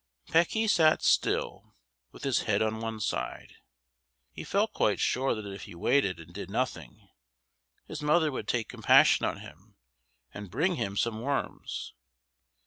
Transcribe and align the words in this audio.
Pecky 0.29 0.67
sat 0.67 1.03
still, 1.03 1.75
with 2.11 2.23
his 2.23 2.41
head 2.41 2.63
on 2.63 2.79
one 2.79 2.99
side. 2.99 3.57
He 4.31 4.43
felt 4.43 4.73
quite 4.73 4.99
sure 4.99 5.35
that 5.35 5.45
if 5.47 5.65
he 5.65 5.75
waited 5.75 6.19
and 6.19 6.33
did 6.33 6.49
nothing, 6.49 7.07
his 7.87 8.01
mother 8.01 8.31
would 8.31 8.47
take 8.47 8.67
compassion 8.67 9.27
on 9.27 9.41
him 9.41 9.75
and 10.33 10.49
bring 10.49 10.77
him 10.77 10.97
some 10.97 11.21
worms. 11.21 11.93